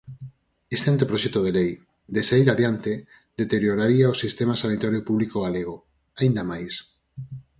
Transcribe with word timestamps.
Este 0.75 0.87
anteproxecto 0.93 1.39
de 1.43 1.51
lei, 1.57 1.71
de 2.15 2.21
saír 2.29 2.47
adiante, 2.49 2.91
deterioraría 3.41 4.13
o 4.13 4.19
Sistema 4.23 4.55
Sanitario 4.63 5.05
Público 5.07 5.37
Galego... 5.45 5.75
aínda 6.19 6.43
máis. 6.51 6.73